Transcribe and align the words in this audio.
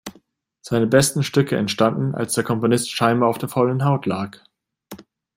Seine 0.61 0.87
besten 0.87 1.21
Stücke 1.21 1.57
entstanden, 1.57 2.15
als 2.15 2.33
der 2.33 2.43
Komponist 2.43 2.89
scheinbar 2.91 3.29
auf 3.29 3.37
der 3.37 3.49
faulen 3.49 3.85
Haut 3.85 4.07
lag. 4.07 4.39